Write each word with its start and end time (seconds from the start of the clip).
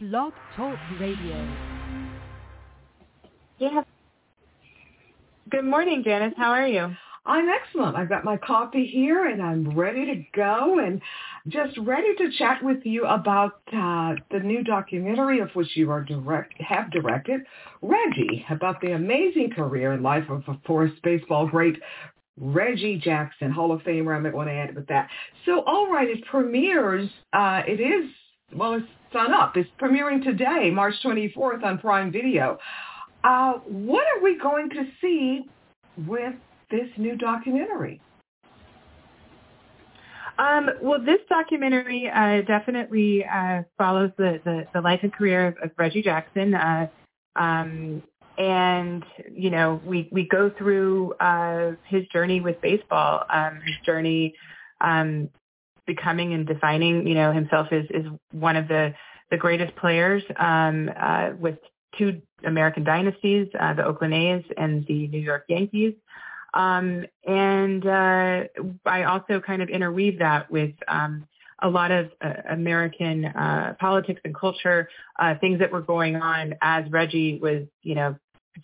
Blog 0.00 0.32
Talk 0.54 0.78
Radio. 1.00 1.56
Yeah. 3.58 3.82
Good 5.50 5.64
morning, 5.64 6.04
Janice. 6.04 6.34
How 6.36 6.52
are 6.52 6.68
you? 6.68 6.94
I'm 7.26 7.48
excellent. 7.48 7.96
I've 7.96 8.08
got 8.08 8.24
my 8.24 8.36
coffee 8.36 8.86
here 8.86 9.26
and 9.26 9.42
I'm 9.42 9.76
ready 9.76 10.06
to 10.06 10.24
go 10.36 10.78
and 10.78 11.00
just 11.48 11.76
ready 11.78 12.14
to 12.14 12.30
chat 12.38 12.62
with 12.62 12.78
you 12.84 13.06
about 13.06 13.60
uh, 13.72 14.14
the 14.30 14.38
new 14.38 14.62
documentary 14.62 15.40
of 15.40 15.50
which 15.54 15.76
you 15.76 15.90
are 15.90 16.04
direct 16.04 16.54
have 16.62 16.92
directed, 16.92 17.40
Reggie, 17.82 18.46
about 18.50 18.80
the 18.80 18.92
amazing 18.92 19.50
career 19.50 19.92
and 19.92 20.04
life 20.04 20.30
of, 20.30 20.44
a 20.46 20.60
Forest 20.64 21.02
baseball 21.02 21.48
great 21.48 21.76
Reggie 22.36 23.00
Jackson, 23.00 23.50
Hall 23.50 23.72
of 23.72 23.80
Famer. 23.80 24.16
I 24.16 24.20
might 24.20 24.32
want 24.32 24.48
to 24.48 24.54
add 24.54 24.76
with 24.76 24.86
that. 24.86 25.08
So, 25.44 25.64
all 25.64 25.92
right, 25.92 26.08
it 26.08 26.24
premieres. 26.26 27.10
Uh, 27.32 27.62
it 27.66 27.80
is 27.80 28.08
well, 28.54 28.74
it's 28.74 28.86
on 29.14 29.32
up. 29.32 29.56
It's 29.56 29.70
premiering 29.80 30.22
today, 30.22 30.70
March 30.70 30.94
24th 31.04 31.62
on 31.64 31.78
Prime 31.78 32.12
Video. 32.12 32.58
Uh, 33.24 33.54
what 33.66 34.04
are 34.06 34.22
we 34.22 34.38
going 34.38 34.70
to 34.70 34.86
see 35.00 35.42
with 36.06 36.34
this 36.70 36.88
new 36.96 37.16
documentary? 37.16 38.00
Um, 40.38 40.70
well, 40.80 41.00
this 41.04 41.18
documentary 41.28 42.08
uh, 42.08 42.42
definitely 42.42 43.24
uh, 43.24 43.62
follows 43.76 44.12
the, 44.16 44.40
the, 44.44 44.66
the, 44.72 44.80
life 44.80 45.00
and 45.02 45.12
career 45.12 45.48
of, 45.48 45.56
of 45.64 45.70
Reggie 45.76 46.02
Jackson. 46.02 46.54
Uh, 46.54 46.86
um, 47.34 48.02
and, 48.36 49.04
you 49.32 49.50
know, 49.50 49.80
we, 49.84 50.08
we 50.12 50.28
go 50.28 50.48
through 50.56 51.14
uh, 51.14 51.72
his 51.86 52.06
journey 52.12 52.40
with 52.40 52.60
baseball, 52.60 53.24
um, 53.28 53.60
his 53.66 53.74
journey 53.84 54.34
um, 54.80 55.28
becoming 55.88 56.34
and 56.34 56.46
defining, 56.46 57.08
you 57.08 57.14
know, 57.14 57.32
himself 57.32 57.66
as, 57.72 57.84
as 57.92 58.04
one 58.30 58.54
of 58.54 58.68
the, 58.68 58.94
the 59.32 59.36
greatest 59.36 59.74
players 59.74 60.22
um, 60.36 60.88
uh, 60.96 61.30
with 61.40 61.58
two 61.98 62.22
American 62.44 62.84
dynasties, 62.84 63.48
uh, 63.58 63.74
the 63.74 63.84
Oakland 63.84 64.14
A's 64.14 64.44
and 64.56 64.86
the 64.86 65.08
New 65.08 65.18
York 65.18 65.46
Yankees. 65.48 65.94
Um, 66.54 67.04
and 67.26 67.84
uh, 67.84 68.44
I 68.86 69.02
also 69.04 69.40
kind 69.40 69.62
of 69.62 69.68
interweave 69.68 70.20
that 70.20 70.50
with 70.50 70.74
um, 70.86 71.26
a 71.60 71.68
lot 71.68 71.90
of 71.90 72.10
uh, 72.20 72.34
American 72.50 73.24
uh, 73.24 73.74
politics 73.80 74.20
and 74.24 74.34
culture, 74.34 74.88
uh, 75.18 75.34
things 75.40 75.58
that 75.58 75.72
were 75.72 75.80
going 75.80 76.16
on 76.16 76.54
as 76.62 76.84
Reggie 76.90 77.38
was, 77.38 77.66
you 77.82 77.94
know, 77.94 78.14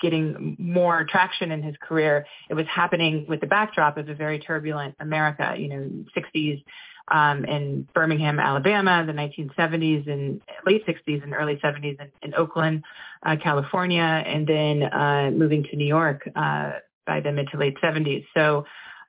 getting 0.00 0.56
more 0.58 1.04
traction 1.08 1.50
in 1.52 1.62
his 1.62 1.76
career. 1.80 2.26
It 2.48 2.54
was 2.54 2.66
happening 2.66 3.26
with 3.28 3.40
the 3.40 3.46
backdrop 3.46 3.96
of 3.96 4.08
a 4.08 4.14
very 4.14 4.38
turbulent 4.38 4.94
America, 5.00 5.54
you 5.56 5.68
know, 5.68 5.90
60s 6.16 6.64
um, 7.08 7.44
in 7.44 7.86
Birmingham, 7.94 8.40
Alabama, 8.40 9.04
the 9.06 9.12
1970s 9.12 10.10
and 10.10 10.40
late 10.66 10.86
60s 10.86 11.22
and 11.22 11.34
early 11.34 11.56
70s 11.56 12.00
in, 12.00 12.10
in 12.22 12.34
Oakland, 12.34 12.82
uh, 13.22 13.36
California, 13.42 14.02
and 14.02 14.46
then 14.46 14.82
uh, 14.82 15.30
moving 15.30 15.64
to 15.64 15.76
New 15.76 15.86
York 15.86 16.28
uh, 16.34 16.72
by 17.06 17.20
the 17.20 17.32
mid 17.32 17.48
to 17.52 17.58
late 17.58 17.76
70s. 17.82 18.24
So 18.34 18.64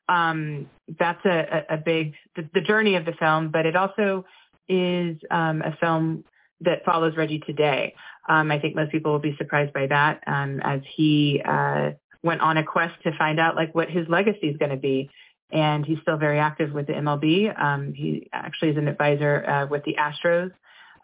um, 0.09 0.69
that's 0.99 1.23
a, 1.25 1.65
a 1.69 1.77
big 1.77 2.13
the, 2.35 2.47
the, 2.53 2.61
journey 2.61 2.95
of 2.95 3.05
the 3.05 3.13
film, 3.13 3.49
but 3.49 3.65
it 3.65 3.75
also 3.75 4.25
is 4.67 5.17
um, 5.31 5.61
a 5.61 5.75
film 5.79 6.23
that 6.61 6.85
follows 6.85 7.15
Reggie 7.17 7.39
today. 7.39 7.95
Um, 8.27 8.51
I 8.51 8.59
think 8.59 8.75
most 8.75 8.91
people 8.91 9.11
will 9.11 9.19
be 9.19 9.35
surprised 9.37 9.73
by 9.73 9.87
that 9.87 10.21
um, 10.27 10.59
as 10.63 10.81
he 10.95 11.41
uh, 11.43 11.91
went 12.23 12.41
on 12.41 12.57
a 12.57 12.63
quest 12.63 12.93
to 13.03 13.17
find 13.17 13.39
out 13.39 13.55
like 13.55 13.73
what 13.73 13.89
his 13.89 14.07
legacy 14.07 14.47
is 14.47 14.57
going 14.57 14.71
to 14.71 14.77
be 14.77 15.09
and 15.55 15.85
he's 15.85 15.99
still 16.01 16.17
very 16.17 16.37
active 16.37 16.73
with 16.73 16.87
the 16.87 16.93
MLB. 16.93 17.57
Um, 17.57 17.93
he 17.93 18.29
actually 18.33 18.71
is 18.71 18.77
an 18.77 18.89
advisor 18.89 19.49
uh, 19.49 19.65
with 19.67 19.85
the 19.85 19.95
Astros 19.95 20.51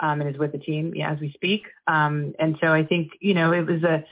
um, 0.02 0.20
and 0.20 0.30
is 0.30 0.38
with 0.38 0.52
the 0.52 0.58
team 0.58 0.94
yeah, 0.94 1.14
as 1.14 1.20
we 1.20 1.32
speak. 1.32 1.64
Um, 1.88 2.34
and 2.38 2.58
so 2.60 2.68
I 2.68 2.84
think 2.86 3.14
you 3.22 3.34
know 3.34 3.54
it 3.54 3.66
was 3.66 3.82
a 3.84 4.04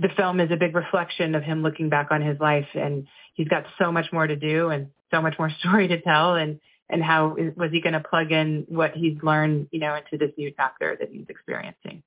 the 0.00 0.08
film 0.16 0.40
is 0.40 0.50
a 0.50 0.56
big 0.56 0.74
reflection 0.74 1.34
of 1.34 1.42
him 1.42 1.62
looking 1.62 1.88
back 1.88 2.08
on 2.10 2.20
his 2.20 2.38
life, 2.40 2.68
and 2.74 3.06
he's 3.32 3.48
got 3.48 3.64
so 3.78 3.90
much 3.90 4.06
more 4.12 4.26
to 4.26 4.36
do 4.36 4.68
and 4.68 4.88
so 5.10 5.22
much 5.22 5.34
more 5.38 5.50
story 5.60 5.88
to 5.88 6.00
tell, 6.02 6.34
and 6.34 6.60
and 6.90 7.02
how 7.02 7.34
was 7.56 7.70
he 7.72 7.80
going 7.80 7.94
to 7.94 8.00
plug 8.00 8.30
in 8.32 8.66
what 8.68 8.92
he's 8.92 9.16
learned, 9.22 9.68
you 9.70 9.80
know, 9.80 9.94
into 9.94 10.18
this 10.18 10.36
new 10.36 10.52
chapter 10.54 10.94
that 11.00 11.08
he's 11.10 11.24
experiencing. 11.30 12.02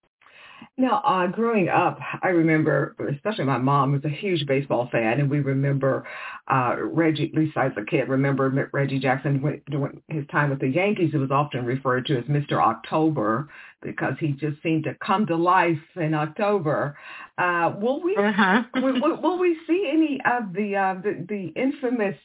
Now, 0.79 1.01
uh, 1.03 1.25
growing 1.25 1.69
up, 1.69 1.99
I 2.21 2.27
remember, 2.27 2.95
especially 3.11 3.45
my 3.45 3.57
mom 3.57 3.93
was 3.93 4.05
a 4.05 4.09
huge 4.09 4.45
baseball 4.45 4.87
fan, 4.91 5.19
and 5.19 5.27
we 5.27 5.39
remember 5.39 6.05
uh, 6.47 6.75
Reggie, 6.79 7.25
at 7.25 7.33
least 7.33 7.57
as 7.57 7.71
a 7.77 7.83
kid, 7.83 8.07
remember 8.07 8.69
Reggie 8.71 8.99
Jackson 8.99 9.61
during 9.71 10.01
his 10.07 10.27
time 10.27 10.51
with 10.51 10.59
the 10.59 10.67
Yankees. 10.67 11.11
It 11.15 11.17
was 11.17 11.31
often 11.31 11.65
referred 11.65 12.05
to 12.07 12.19
as 12.19 12.25
Mr. 12.25 12.61
October 12.61 13.49
because 13.81 14.13
he 14.19 14.33
just 14.33 14.61
seemed 14.61 14.83
to 14.83 14.95
come 15.03 15.25
to 15.25 15.35
life 15.35 15.81
in 15.95 16.13
October. 16.13 16.95
Uh, 17.39 17.73
will 17.79 18.01
we 18.01 18.15
uh-huh. 18.15 18.63
will, 18.75 19.19
will, 19.19 19.39
we 19.39 19.57
see 19.67 19.89
any 19.91 20.19
of 20.25 20.53
the, 20.53 20.75
uh, 20.75 20.93
the 21.01 21.25
the 21.27 21.59
infamous 21.59 22.17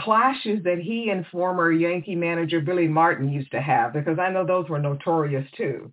clashes 0.00 0.64
that 0.64 0.78
he 0.78 1.10
and 1.10 1.24
former 1.28 1.70
Yankee 1.70 2.16
manager 2.16 2.60
Billy 2.60 2.88
Martin 2.88 3.28
used 3.28 3.52
to 3.52 3.60
have? 3.60 3.92
Because 3.92 4.18
I 4.18 4.30
know 4.30 4.44
those 4.44 4.68
were 4.68 4.80
notorious 4.80 5.46
too. 5.56 5.92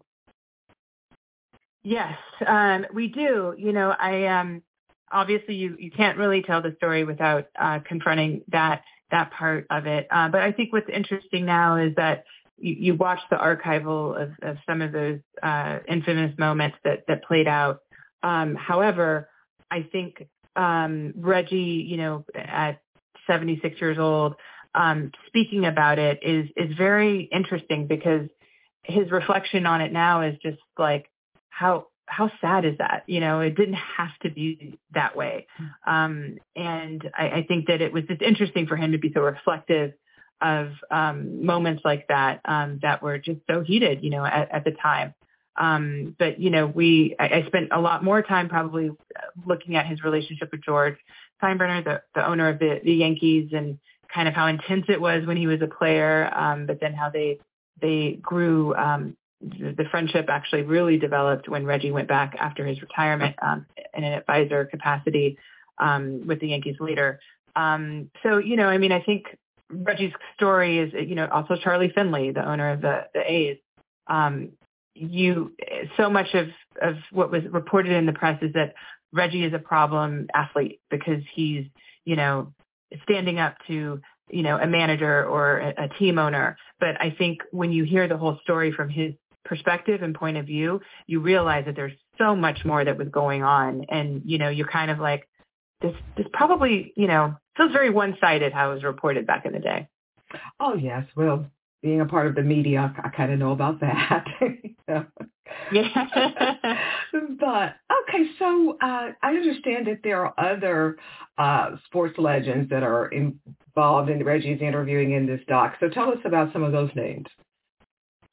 Yes, 1.83 2.17
um, 2.45 2.85
we 2.93 3.07
do. 3.07 3.55
You 3.57 3.73
know, 3.73 3.89
I 3.97 4.27
um, 4.27 4.61
obviously 5.11 5.55
you 5.55 5.75
you 5.79 5.91
can't 5.91 6.17
really 6.17 6.43
tell 6.43 6.61
the 6.61 6.75
story 6.77 7.03
without 7.03 7.47
uh, 7.59 7.79
confronting 7.85 8.43
that 8.49 8.83
that 9.09 9.31
part 9.31 9.65
of 9.69 9.87
it. 9.87 10.07
Uh, 10.11 10.29
but 10.29 10.41
I 10.41 10.51
think 10.51 10.71
what's 10.73 10.89
interesting 10.89 11.45
now 11.45 11.77
is 11.77 11.95
that 11.95 12.23
you, 12.57 12.75
you 12.79 12.95
watch 12.95 13.19
the 13.29 13.35
archival 13.35 14.21
of, 14.21 14.31
of 14.41 14.57
some 14.67 14.81
of 14.81 14.91
those 14.91 15.19
uh, 15.41 15.79
infamous 15.87 16.37
moments 16.37 16.77
that 16.83 17.03
that 17.07 17.23
played 17.23 17.47
out. 17.47 17.79
Um, 18.23 18.55
however, 18.55 19.29
I 19.71 19.87
think 19.91 20.27
um, 20.55 21.13
Reggie, 21.17 21.85
you 21.87 21.97
know, 21.97 22.25
at 22.35 22.81
76 23.25 23.81
years 23.81 23.97
old, 23.97 24.35
um, 24.75 25.11
speaking 25.27 25.65
about 25.65 25.97
it 25.97 26.19
is 26.21 26.47
is 26.55 26.75
very 26.77 27.21
interesting 27.31 27.87
because 27.87 28.29
his 28.83 29.11
reflection 29.11 29.65
on 29.65 29.81
it 29.81 29.91
now 29.91 30.21
is 30.21 30.35
just 30.41 30.59
like 30.77 31.10
how 31.61 31.87
how 32.07 32.29
sad 32.41 32.65
is 32.65 32.77
that? 32.79 33.03
You 33.05 33.21
know, 33.21 33.39
it 33.39 33.55
didn't 33.55 33.75
have 33.75 34.17
to 34.23 34.29
be 34.29 34.77
that 34.93 35.15
way. 35.15 35.47
Um, 35.87 36.39
and 36.57 37.09
I, 37.17 37.29
I 37.29 37.45
think 37.47 37.67
that 37.67 37.79
it 37.81 37.93
was 37.93 38.03
just 38.03 38.21
interesting 38.21 38.67
for 38.67 38.75
him 38.75 38.91
to 38.91 38.97
be 38.97 39.13
so 39.13 39.21
reflective 39.21 39.93
of 40.41 40.71
um, 40.89 41.45
moments 41.45 41.83
like 41.85 42.07
that 42.09 42.41
um, 42.45 42.79
that 42.81 43.01
were 43.01 43.17
just 43.17 43.39
so 43.49 43.61
heated, 43.61 44.03
you 44.03 44.09
know, 44.09 44.25
at, 44.25 44.51
at 44.51 44.65
the 44.65 44.71
time. 44.71 45.13
Um, 45.55 46.15
but 46.17 46.39
you 46.39 46.49
know, 46.49 46.65
we 46.65 47.15
I, 47.19 47.27
I 47.27 47.43
spent 47.47 47.69
a 47.71 47.79
lot 47.79 48.03
more 48.03 48.21
time 48.21 48.49
probably 48.49 48.91
looking 49.45 49.75
at 49.75 49.85
his 49.85 50.03
relationship 50.03 50.51
with 50.51 50.63
George 50.63 50.97
Steinbrenner, 51.41 51.83
the, 51.83 52.01
the 52.15 52.27
owner 52.27 52.49
of 52.49 52.59
the, 52.59 52.81
the 52.83 52.93
Yankees, 52.93 53.51
and 53.53 53.77
kind 54.13 54.27
of 54.27 54.33
how 54.33 54.47
intense 54.47 54.85
it 54.89 54.99
was 54.99 55.25
when 55.25 55.37
he 55.37 55.47
was 55.47 55.61
a 55.61 55.67
player, 55.67 56.29
um, 56.35 56.65
but 56.65 56.79
then 56.81 56.93
how 56.93 57.09
they 57.09 57.39
they 57.81 58.17
grew 58.21 58.75
um, 58.75 59.15
the 59.41 59.85
friendship 59.89 60.27
actually 60.29 60.61
really 60.63 60.97
developed 60.97 61.49
when 61.49 61.65
Reggie 61.65 61.91
went 61.91 62.07
back 62.07 62.35
after 62.39 62.65
his 62.65 62.81
retirement 62.81 63.35
um, 63.41 63.65
in 63.93 64.03
an 64.03 64.13
advisor 64.13 64.65
capacity 64.65 65.37
um, 65.79 66.27
with 66.27 66.39
the 66.39 66.49
Yankees 66.49 66.77
later. 66.79 67.19
Um, 67.55 68.09
so, 68.23 68.37
you 68.37 68.55
know, 68.55 68.67
I 68.67 68.77
mean, 68.77 68.91
I 68.91 69.01
think 69.01 69.25
Reggie's 69.69 70.13
story 70.35 70.79
is, 70.79 70.93
you 70.93 71.15
know, 71.15 71.27
also 71.27 71.55
Charlie 71.55 71.91
Finley, 71.93 72.31
the 72.31 72.47
owner 72.47 72.71
of 72.71 72.81
the, 72.81 73.07
the 73.13 73.31
A's. 73.31 73.57
Um, 74.07 74.51
you, 74.93 75.53
so 75.97 76.09
much 76.09 76.33
of, 76.33 76.47
of 76.81 76.95
what 77.11 77.31
was 77.31 77.43
reported 77.49 77.93
in 77.93 78.05
the 78.05 78.13
press 78.13 78.41
is 78.41 78.53
that 78.53 78.73
Reggie 79.11 79.43
is 79.43 79.53
a 79.53 79.59
problem 79.59 80.27
athlete 80.33 80.81
because 80.89 81.23
he's, 81.33 81.65
you 82.05 82.15
know, 82.15 82.53
standing 83.03 83.39
up 83.39 83.55
to 83.67 84.01
you 84.31 84.43
know, 84.43 84.57
a 84.57 84.67
manager 84.67 85.25
or 85.25 85.59
a, 85.59 85.85
a, 85.85 85.89
team 85.99 86.17
owner. 86.17 86.57
But 86.79 86.99
I 86.99 87.13
think 87.17 87.41
when 87.51 87.71
you 87.71 87.83
hear 87.83 88.07
the 88.07 88.17
whole 88.17 88.39
story 88.41 88.71
from 88.71 88.89
his 88.89 89.13
perspective 89.51 90.01
and 90.01 90.15
point 90.15 90.37
of 90.37 90.45
view, 90.45 90.79
you 91.07 91.19
realize 91.19 91.65
that 91.65 91.75
there's 91.75 91.91
so 92.17 92.37
much 92.37 92.63
more 92.63 92.85
that 92.85 92.97
was 92.97 93.09
going 93.09 93.43
on. 93.43 93.85
And, 93.89 94.21
you 94.23 94.37
know, 94.37 94.47
you're 94.47 94.65
kind 94.65 94.89
of 94.89 94.97
like, 94.97 95.27
this, 95.81 95.93
this 96.15 96.25
probably, 96.31 96.93
you 96.95 97.05
know, 97.05 97.35
feels 97.57 97.73
very 97.73 97.89
one-sided 97.89 98.53
how 98.53 98.71
it 98.71 98.75
was 98.75 98.83
reported 98.85 99.27
back 99.27 99.45
in 99.45 99.51
the 99.51 99.59
day. 99.59 99.89
Oh, 100.57 100.75
yes. 100.75 101.03
Well, 101.17 101.47
being 101.83 101.99
a 101.99 102.05
part 102.05 102.27
of 102.27 102.35
the 102.35 102.43
media, 102.43 102.95
I 103.03 103.09
kind 103.09 103.33
of 103.33 103.39
know 103.39 103.51
about 103.51 103.81
that. 103.81 104.25
yeah. 104.87 105.03
but 107.37 107.75
okay, 107.91 108.29
so 108.39 108.77
uh, 108.81 109.09
I 109.21 109.31
understand 109.31 109.87
that 109.87 109.99
there 110.01 110.25
are 110.25 110.33
other 110.37 110.95
uh, 111.37 111.71
sports 111.87 112.17
legends 112.17 112.69
that 112.69 112.83
are 112.83 113.07
involved 113.07 114.09
in 114.09 114.23
Reggie's 114.23 114.61
interviewing 114.61 115.11
in 115.11 115.25
this 115.25 115.41
doc. 115.49 115.73
So 115.81 115.89
tell 115.89 116.09
us 116.09 116.19
about 116.23 116.53
some 116.53 116.63
of 116.63 116.71
those 116.71 116.91
names. 116.95 117.25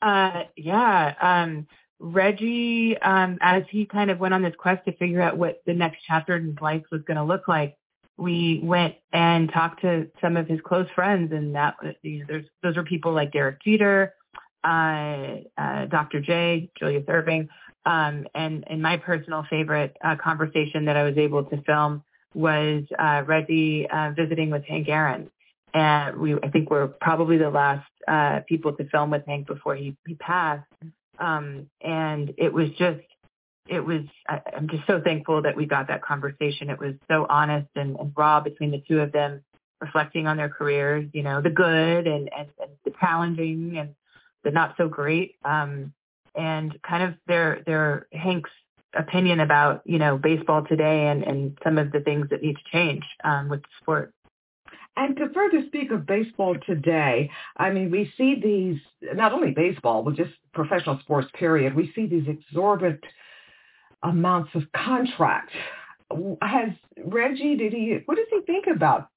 Uh, 0.01 0.45
yeah. 0.57 1.15
Um, 1.21 1.67
Reggie, 2.01 2.97
um, 2.99 3.39
as 3.41 3.65
he 3.71 3.85
kind 3.85 4.11
of 4.11 4.19
went 4.19 4.33
on 4.33 4.43
this 4.43 4.55
quest 4.57 4.85
to 4.85 4.93
figure 4.93 5.21
out 5.21 5.37
what 5.37 5.63
the 5.67 5.75
next 5.75 5.99
chapter 6.07 6.37
in 6.37 6.47
his 6.47 6.61
life 6.61 6.85
was 6.93 7.03
going 7.03 7.17
to 7.17 7.25
look 7.25 7.49
like, 7.49 7.77
we 8.17 8.61
went 8.63 8.97
and 9.13 9.51
talked 9.51 9.83
to 9.83 10.09
some 10.21 10.37
of 10.37 10.49
his 10.49 10.61
close 10.61 10.89
friends, 10.95 11.33
and 11.33 11.55
that 11.55 11.77
you 12.03 12.27
know, 12.27 12.43
those 12.63 12.77
are 12.77 12.83
people 12.83 13.13
like 13.13 13.33
Derek 13.33 13.63
Jeter, 13.63 14.15
uh, 14.65 15.37
uh, 15.57 15.87
Dr. 15.87 16.21
J, 16.21 16.71
Julius 16.79 17.05
Erving, 17.05 17.49
um, 17.87 18.27
and, 18.35 18.65
and 18.67 18.83
my 18.83 18.97
personal 18.97 19.47
favorite 19.49 19.97
uh, 20.05 20.17
conversation 20.17 20.85
that 20.87 20.97
I 20.97 21.05
was 21.05 21.17
able 21.17 21.45
to 21.45 21.63
film 21.63 22.03
was 22.35 22.85
uh, 22.99 23.23
Reggie 23.25 23.89
uh, 23.89 24.11
visiting 24.17 24.51
with 24.51 24.65
Hank 24.65 24.89
Aaron. 24.89 25.31
And 25.73 26.19
we, 26.19 26.35
I 26.35 26.49
think 26.51 26.71
we're 26.71 26.89
probably 26.89 27.39
the 27.39 27.51
last 27.51 27.87
uh, 28.09 28.41
people 28.49 28.73
to 28.75 28.85
film 28.89 29.11
with 29.11 29.27
Hank 29.27 29.47
before 29.47 29.77
he, 29.77 29.97
he 30.07 30.15
passed. 30.15 30.67
Um, 31.19 31.69
and 31.81 32.33
it 32.39 32.53
was 32.53 32.69
just, 32.79 33.01
it 33.67 33.81
was, 33.81 34.03
I, 34.29 34.41
I'm 34.57 34.69
just 34.69 34.87
so 34.87 35.01
thankful 35.01 35.43
that 35.43 35.57
we 35.57 35.67
got 35.67 35.89
that 35.89 36.03
conversation. 36.03 36.71
It 36.71 36.79
was 36.79 36.95
so 37.09 37.27
honest 37.29 37.69
and, 37.75 37.97
and 37.97 38.13
raw 38.17 38.41
between 38.41 38.71
the 38.71 38.83
two 38.89 39.01
of 39.01 39.13
them, 39.13 39.43
reflecting 39.81 40.27
on 40.27 40.37
their 40.37 40.49
careers, 40.49 41.09
you 41.13 41.23
know, 41.23 41.43
the 41.43 41.51
good 41.51 42.07
and, 42.07 42.31
and, 42.37 42.49
and 42.61 42.71
the 42.85 42.93
challenging 43.01 43.77
and 43.79 43.95
the 44.45 44.51
not 44.51 44.75
so 44.77 44.89
great. 44.89 45.37
Um, 45.45 45.93
and 46.35 46.81
kind 46.83 47.03
of 47.03 47.15
their 47.27 47.63
their 47.67 48.07
Hank's 48.13 48.51
opinion 48.95 49.41
about 49.41 49.83
you 49.85 49.99
know 49.99 50.17
baseball 50.17 50.65
today 50.65 51.09
and 51.09 51.23
and 51.25 51.59
some 51.63 51.79
of 51.79 51.93
the 51.93 52.01
things 52.01 52.29
that 52.31 52.43
need 52.43 52.57
to 52.57 52.71
change 52.73 53.05
um, 53.25 53.49
with 53.49 53.63
the 53.63 53.69
sport. 53.83 54.15
And 54.97 55.17
to 55.17 55.29
further 55.33 55.63
speak 55.69 55.93
of 55.93 56.07
baseball 56.07 56.57
today, 56.67 57.31
I 57.57 57.71
mean, 57.71 57.91
we 57.91 58.13
see 58.17 58.41
these, 58.43 58.81
not 59.15 59.33
only 59.33 59.53
baseball, 59.53 60.03
but 60.03 60.17
just 60.17 60.33
professional 60.53 60.99
sports, 61.01 61.29
period. 61.35 61.75
We 61.75 61.93
see 61.95 62.07
these 62.07 62.27
exorbitant 62.27 63.05
amounts 64.03 64.51
of 64.55 64.63
contracts. 64.75 65.55
Has 66.43 66.71
Reggie, 67.05 67.57
did 67.57 67.73
he, 67.73 67.99
what 68.07 68.17
does 68.17 68.27
he 68.31 68.41
think 68.41 68.67
about 68.67 69.09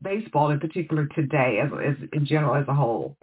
baseball 0.00 0.50
in 0.50 0.60
particular 0.60 1.06
today 1.14 1.60
as, 1.62 1.70
as 1.84 2.08
in 2.12 2.24
general 2.24 2.54
as 2.54 2.66
a 2.68 2.74
whole? 2.74 3.16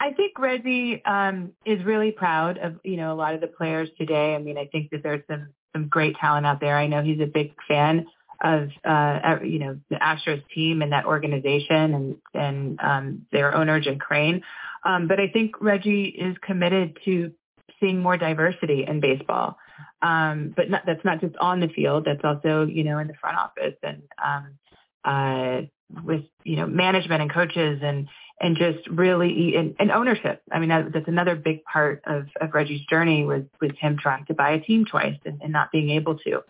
I 0.00 0.12
think 0.12 0.38
Reggie 0.38 1.04
um, 1.04 1.52
is 1.64 1.84
really 1.84 2.12
proud 2.12 2.58
of 2.58 2.76
you 2.84 2.96
know 2.96 3.12
a 3.12 3.16
lot 3.16 3.34
of 3.34 3.40
the 3.40 3.48
players 3.48 3.88
today. 3.98 4.34
I 4.34 4.38
mean, 4.38 4.56
I 4.56 4.66
think 4.66 4.90
that 4.90 5.02
there's 5.02 5.22
some 5.28 5.48
some 5.72 5.88
great 5.88 6.16
talent 6.16 6.46
out 6.46 6.60
there. 6.60 6.78
I 6.78 6.86
know 6.86 7.02
he's 7.02 7.20
a 7.20 7.26
big 7.26 7.52
fan 7.66 8.06
of 8.42 8.68
uh, 8.84 9.38
you 9.42 9.58
know 9.58 9.78
the 9.90 9.96
Astros 9.96 10.42
team 10.54 10.82
and 10.82 10.92
that 10.92 11.06
organization 11.06 11.94
and 11.94 12.16
and 12.34 12.80
um, 12.80 13.26
their 13.32 13.54
owner 13.54 13.80
Jim 13.80 13.98
Crane. 13.98 14.42
Um, 14.84 15.08
but 15.08 15.18
I 15.18 15.28
think 15.28 15.60
Reggie 15.60 16.04
is 16.04 16.36
committed 16.40 16.98
to 17.04 17.32
seeing 17.80 18.00
more 18.00 18.16
diversity 18.16 18.84
in 18.86 19.00
baseball. 19.00 19.58
Um, 20.00 20.54
but 20.56 20.70
not, 20.70 20.82
that's 20.86 21.04
not 21.04 21.20
just 21.20 21.36
on 21.38 21.60
the 21.60 21.68
field. 21.68 22.04
That's 22.04 22.24
also 22.24 22.66
you 22.66 22.84
know 22.84 22.98
in 22.98 23.08
the 23.08 23.14
front 23.14 23.36
office 23.36 23.74
and 23.82 24.02
um, 24.24 24.58
uh, 25.04 25.62
with 26.04 26.24
you 26.44 26.56
know 26.56 26.66
management 26.66 27.22
and 27.22 27.32
coaches 27.32 27.80
and 27.82 28.08
and 28.40 28.56
just 28.56 28.86
really 28.88 29.56
and, 29.56 29.74
and 29.78 29.90
ownership. 29.90 30.42
I 30.52 30.58
mean, 30.60 30.68
that, 30.68 30.92
that's 30.92 31.08
another 31.08 31.34
big 31.34 31.64
part 31.64 32.02
of, 32.06 32.26
of 32.40 32.54
Reggie's 32.54 32.86
journey 32.88 33.24
was 33.24 33.42
was 33.60 33.72
him 33.80 33.96
trying 34.00 34.26
to 34.26 34.34
buy 34.34 34.52
a 34.52 34.60
team 34.60 34.84
twice 34.84 35.18
and, 35.24 35.40
and 35.42 35.52
not 35.52 35.72
being 35.72 35.90
able 35.90 36.16
to. 36.18 36.42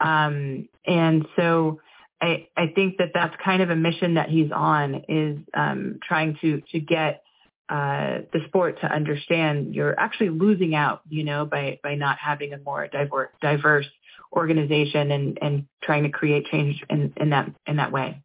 Um, 0.00 0.68
and 0.86 1.26
so 1.36 1.80
I 2.20 2.48
I 2.56 2.68
think 2.74 2.98
that 2.98 3.10
that's 3.14 3.34
kind 3.44 3.62
of 3.62 3.70
a 3.70 3.76
mission 3.76 4.14
that 4.14 4.28
he's 4.28 4.50
on 4.52 5.04
is 5.08 5.38
um, 5.54 5.98
trying 6.06 6.36
to 6.40 6.62
to 6.72 6.80
get 6.80 7.22
uh, 7.68 8.20
the 8.32 8.40
sport 8.46 8.80
to 8.80 8.86
understand 8.86 9.74
you're 9.74 9.98
actually 9.98 10.30
losing 10.30 10.74
out, 10.74 11.02
you 11.08 11.24
know, 11.24 11.44
by 11.44 11.78
by 11.82 11.94
not 11.94 12.18
having 12.18 12.52
a 12.52 12.58
more 12.58 12.88
diverse 12.88 13.30
diverse 13.40 13.86
organization 14.32 15.10
and 15.10 15.38
and 15.42 15.66
trying 15.82 16.04
to 16.04 16.10
create 16.10 16.46
change 16.46 16.82
in 16.90 17.12
in 17.16 17.30
that 17.30 17.50
in 17.66 17.76
that 17.76 17.92
way. 17.92 18.22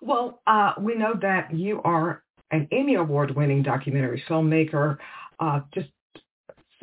Well, 0.00 0.42
uh, 0.46 0.74
we 0.78 0.96
know 0.96 1.14
that 1.22 1.54
you 1.54 1.80
are 1.82 2.22
an 2.50 2.68
Emmy 2.70 2.94
Award-winning 2.94 3.62
documentary 3.62 4.22
filmmaker. 4.28 4.98
Uh, 5.40 5.60
just 5.74 5.88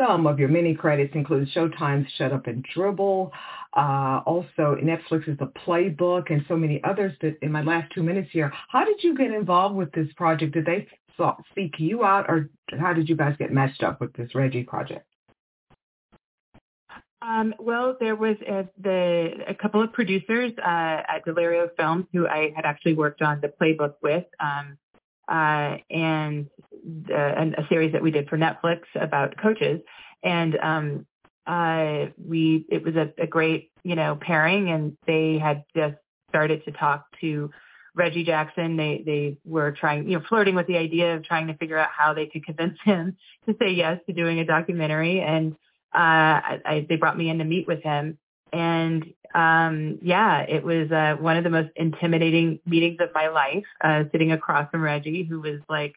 some 0.01 0.25
of 0.25 0.39
your 0.39 0.49
many 0.49 0.73
credits 0.73 1.13
include 1.15 1.47
Showtime's 1.53 2.11
Shut 2.17 2.31
Up 2.33 2.47
and 2.47 2.65
Dribble, 2.73 3.31
uh, 3.77 4.21
also 4.25 4.75
Netflix's 4.83 5.37
The 5.37 5.51
Playbook, 5.65 6.31
and 6.31 6.43
so 6.47 6.55
many 6.55 6.83
others. 6.83 7.13
But 7.21 7.35
in 7.41 7.51
my 7.51 7.61
last 7.61 7.93
two 7.93 8.01
minutes 8.01 8.29
here, 8.31 8.51
how 8.69 8.83
did 8.83 9.03
you 9.03 9.15
get 9.15 9.31
involved 9.31 9.75
with 9.75 9.91
this 9.91 10.07
project? 10.15 10.53
Did 10.53 10.65
they 10.65 10.87
seek 11.55 11.75
you 11.77 12.03
out, 12.03 12.25
or 12.29 12.49
how 12.79 12.93
did 12.93 13.07
you 13.07 13.15
guys 13.15 13.35
get 13.37 13.51
matched 13.51 13.83
up 13.83 14.01
with 14.01 14.11
this 14.13 14.33
Reggie 14.33 14.63
project? 14.63 15.05
Um, 17.21 17.53
well, 17.59 17.95
there 17.99 18.15
was 18.15 18.37
a, 18.47 18.67
the, 18.81 19.43
a 19.47 19.53
couple 19.53 19.83
of 19.83 19.93
producers 19.93 20.51
uh, 20.57 21.03
at 21.07 21.21
Delirio 21.27 21.69
Films 21.77 22.07
who 22.11 22.27
I 22.27 22.51
had 22.55 22.65
actually 22.65 22.95
worked 22.95 23.21
on 23.21 23.39
the 23.41 23.49
playbook 23.49 23.93
with. 24.01 24.25
Um, 24.39 24.79
uh, 25.31 25.77
and 25.89 26.49
the, 27.07 27.53
a 27.57 27.65
series 27.69 27.93
that 27.93 28.03
we 28.03 28.11
did 28.11 28.27
for 28.27 28.37
Netflix 28.37 28.81
about 28.95 29.37
coaches. 29.41 29.79
And 30.23 30.57
um, 30.57 31.05
uh, 31.47 32.07
we 32.23 32.65
it 32.69 32.83
was 32.83 32.95
a, 32.95 33.11
a 33.17 33.27
great 33.27 33.71
you 33.83 33.95
know 33.95 34.17
pairing, 34.19 34.69
and 34.69 34.97
they 35.07 35.39
had 35.39 35.63
just 35.75 35.95
started 36.29 36.63
to 36.65 36.71
talk 36.71 37.05
to 37.21 37.49
Reggie 37.95 38.23
Jackson. 38.23 38.77
They 38.77 39.03
they 39.05 39.37
were 39.45 39.71
trying 39.71 40.07
you 40.07 40.19
know 40.19 40.25
flirting 40.27 40.55
with 40.55 40.67
the 40.67 40.77
idea 40.77 41.15
of 41.15 41.23
trying 41.23 41.47
to 41.47 41.57
figure 41.57 41.77
out 41.77 41.89
how 41.97 42.13
they 42.13 42.27
could 42.27 42.45
convince 42.45 42.77
him 42.83 43.17
to 43.47 43.55
say 43.59 43.71
yes 43.71 43.99
to 44.07 44.13
doing 44.13 44.39
a 44.39 44.45
documentary, 44.45 45.21
and 45.21 45.53
uh, 45.93 45.97
I, 45.97 46.59
I, 46.65 46.85
they 46.87 46.97
brought 46.97 47.17
me 47.17 47.29
in 47.29 47.39
to 47.39 47.45
meet 47.45 47.67
with 47.67 47.81
him. 47.83 48.17
And 48.51 49.13
um, 49.33 49.99
yeah, 50.01 50.41
it 50.41 50.63
was 50.63 50.91
uh, 50.91 51.15
one 51.19 51.37
of 51.37 51.43
the 51.43 51.49
most 51.49 51.69
intimidating 51.75 52.59
meetings 52.65 52.97
of 52.99 53.09
my 53.13 53.29
life, 53.29 53.63
uh, 53.83 54.03
sitting 54.11 54.31
across 54.31 54.69
from 54.71 54.81
Reggie, 54.81 55.23
who 55.23 55.39
was 55.39 55.59
like, 55.69 55.95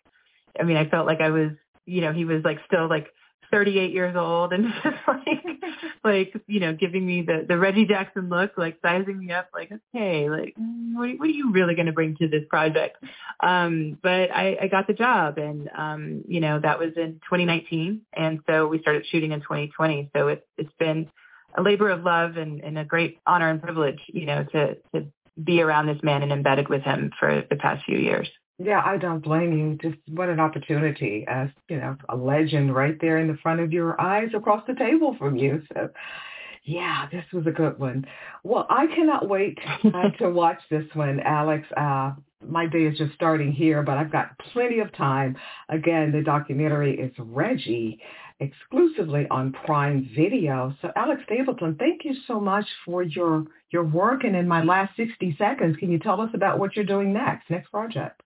I 0.58 0.62
mean, 0.62 0.76
I 0.76 0.88
felt 0.88 1.06
like 1.06 1.20
I 1.20 1.30
was, 1.30 1.50
you 1.84 2.00
know, 2.00 2.12
he 2.12 2.24
was 2.24 2.44
like 2.44 2.60
still 2.66 2.88
like 2.88 3.08
38 3.50 3.92
years 3.92 4.16
old 4.16 4.52
and 4.52 4.72
just 4.82 4.96
like, 5.06 5.62
like, 6.04 6.42
you 6.46 6.60
know, 6.60 6.72
giving 6.72 7.04
me 7.04 7.22
the, 7.22 7.44
the 7.46 7.58
Reggie 7.58 7.86
Jackson 7.86 8.28
look, 8.28 8.52
like 8.56 8.78
sizing 8.82 9.18
me 9.18 9.32
up, 9.32 9.48
like, 9.52 9.70
okay, 9.94 10.30
like, 10.30 10.54
what, 10.56 11.18
what 11.18 11.28
are 11.28 11.32
you 11.32 11.52
really 11.52 11.74
going 11.74 11.86
to 11.86 11.92
bring 11.92 12.16
to 12.16 12.28
this 12.28 12.44
project? 12.48 12.96
Um, 13.40 13.98
but 14.02 14.30
I, 14.30 14.56
I 14.62 14.68
got 14.68 14.86
the 14.86 14.92
job 14.92 15.38
and, 15.38 15.70
um, 15.76 16.24
you 16.28 16.40
know, 16.40 16.60
that 16.60 16.78
was 16.78 16.92
in 16.96 17.20
2019. 17.24 18.02
And 18.12 18.40
so 18.46 18.66
we 18.68 18.80
started 18.80 19.06
shooting 19.10 19.32
in 19.32 19.40
2020. 19.40 20.10
So 20.16 20.28
it's, 20.28 20.46
it's 20.56 20.72
been, 20.78 21.08
a 21.56 21.62
labor 21.62 21.90
of 21.90 22.02
love 22.02 22.36
and, 22.36 22.60
and 22.62 22.78
a 22.78 22.84
great 22.84 23.18
honor 23.26 23.50
and 23.50 23.62
privilege, 23.62 24.00
you 24.08 24.26
know, 24.26 24.44
to, 24.52 24.76
to 24.94 25.06
be 25.42 25.60
around 25.60 25.86
this 25.86 26.02
man 26.02 26.22
and 26.22 26.32
embedded 26.32 26.68
with 26.68 26.82
him 26.82 27.10
for 27.18 27.44
the 27.48 27.56
past 27.56 27.84
few 27.84 27.98
years. 27.98 28.28
Yeah, 28.58 28.82
I 28.84 28.98
don't 28.98 29.20
blame 29.20 29.52
you. 29.52 29.90
Just 29.90 30.00
what 30.08 30.28
an 30.28 30.38
opportunity 30.38 31.24
as, 31.26 31.48
you 31.68 31.76
know, 31.76 31.96
a 32.08 32.16
legend 32.16 32.74
right 32.74 32.96
there 33.00 33.18
in 33.18 33.26
the 33.26 33.36
front 33.42 33.60
of 33.60 33.72
your 33.72 34.00
eyes 34.00 34.28
across 34.34 34.64
the 34.66 34.74
table 34.74 35.16
from 35.18 35.36
you. 35.36 35.62
So 35.72 35.90
yeah, 36.64 37.06
this 37.12 37.24
was 37.32 37.46
a 37.46 37.50
good 37.50 37.78
one. 37.78 38.06
Well, 38.42 38.66
I 38.70 38.86
cannot 38.86 39.28
wait 39.28 39.58
uh, 39.84 40.10
to 40.18 40.30
watch 40.30 40.60
this 40.70 40.86
one, 40.94 41.20
Alex. 41.20 41.66
Uh, 41.76 42.12
my 42.46 42.66
day 42.66 42.84
is 42.84 42.98
just 42.98 43.14
starting 43.14 43.52
here, 43.52 43.82
but 43.82 43.96
I've 43.96 44.12
got 44.12 44.38
plenty 44.52 44.80
of 44.80 44.92
time. 44.94 45.36
Again, 45.68 46.12
the 46.12 46.22
documentary 46.22 46.98
is 46.98 47.12
Reggie 47.18 48.00
exclusively 48.40 49.26
on 49.30 49.52
Prime 49.64 50.10
Video. 50.16 50.74
So 50.82 50.90
Alex 50.96 51.22
Stapleton, 51.24 51.76
thank 51.78 52.04
you 52.04 52.14
so 52.26 52.40
much 52.40 52.66
for 52.84 53.02
your 53.02 53.44
your 53.70 53.84
work. 53.84 54.24
And 54.24 54.36
in 54.36 54.48
my 54.48 54.62
last 54.62 54.96
60 54.96 55.36
seconds, 55.38 55.76
can 55.76 55.90
you 55.90 55.98
tell 55.98 56.20
us 56.20 56.30
about 56.34 56.58
what 56.58 56.76
you're 56.76 56.84
doing 56.84 57.12
next, 57.12 57.50
next 57.50 57.70
project? 57.70 58.20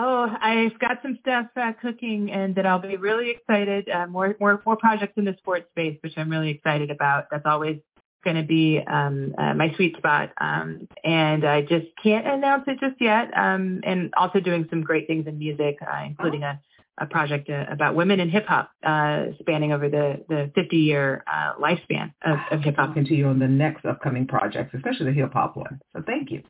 Oh, 0.00 0.32
I've 0.40 0.78
got 0.78 0.98
some 1.02 1.18
stuff 1.20 1.46
uh, 1.56 1.72
cooking, 1.82 2.30
and 2.30 2.54
that 2.54 2.64
I'll 2.64 2.78
be 2.78 2.96
really 2.96 3.30
excited. 3.30 3.88
Uh, 3.88 4.06
more, 4.06 4.36
more, 4.38 4.62
more 4.64 4.76
projects 4.76 5.14
in 5.16 5.24
the 5.24 5.34
sports 5.38 5.66
space, 5.72 5.98
which 6.02 6.12
I'm 6.16 6.30
really 6.30 6.50
excited 6.50 6.92
about. 6.92 7.24
That's 7.32 7.44
always 7.44 7.80
going 8.22 8.36
to 8.36 8.44
be 8.44 8.80
um, 8.86 9.34
uh, 9.36 9.54
my 9.54 9.74
sweet 9.74 9.96
spot, 9.96 10.30
um, 10.40 10.86
and 11.02 11.44
I 11.44 11.62
just 11.62 11.86
can't 12.00 12.28
announce 12.28 12.64
it 12.68 12.78
just 12.78 13.00
yet. 13.00 13.36
Um, 13.36 13.80
and 13.82 14.14
also 14.16 14.38
doing 14.38 14.68
some 14.70 14.82
great 14.82 15.08
things 15.08 15.26
in 15.26 15.36
music, 15.36 15.78
uh, 15.82 16.04
including 16.04 16.44
a 16.44 16.60
a 17.00 17.06
project 17.06 17.48
uh, 17.48 17.64
about 17.70 17.94
women 17.94 18.20
in 18.20 18.28
hip 18.28 18.46
hop, 18.46 18.70
uh, 18.84 19.26
spanning 19.40 19.72
over 19.72 19.88
the 19.88 20.24
the 20.28 20.50
50 20.54 20.76
year 20.76 21.24
uh, 21.26 21.54
lifespan 21.60 22.12
of, 22.24 22.38
of 22.50 22.60
hip 22.62 22.76
hop. 22.76 22.96
You 22.96 23.26
on 23.26 23.38
the 23.38 23.48
next 23.48 23.84
upcoming 23.84 24.26
projects, 24.26 24.74
especially 24.74 25.06
the 25.06 25.12
hip 25.12 25.32
hop 25.32 25.56
one. 25.56 25.80
So 25.94 26.02
thank 26.06 26.30
you. 26.30 26.42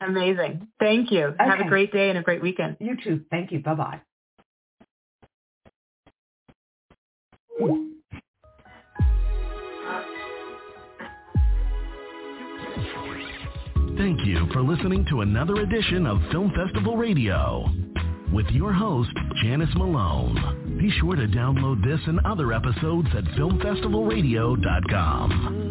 Amazing. 0.00 0.68
Thank 0.78 1.10
you. 1.10 1.26
Okay. 1.26 1.44
Have 1.44 1.60
a 1.60 1.68
great 1.68 1.92
day 1.92 2.10
and 2.10 2.18
a 2.18 2.22
great 2.22 2.42
weekend. 2.42 2.76
You 2.80 2.96
too. 3.02 3.24
Thank 3.30 3.52
you. 3.52 3.60
Bye 3.60 3.74
bye. 3.74 4.00
Thank 13.96 14.26
you 14.26 14.46
for 14.52 14.62
listening 14.62 15.06
to 15.08 15.22
another 15.22 15.62
edition 15.62 16.06
of 16.06 16.20
Film 16.30 16.52
Festival 16.54 16.96
Radio 16.98 17.64
with 18.32 18.46
your 18.48 18.72
host, 18.72 19.10
Janice 19.42 19.74
Malone. 19.74 20.76
Be 20.78 20.90
sure 21.00 21.16
to 21.16 21.26
download 21.26 21.82
this 21.82 22.00
and 22.06 22.20
other 22.26 22.52
episodes 22.52 23.08
at 23.16 23.24
filmfestivalradio.com. 23.24 25.65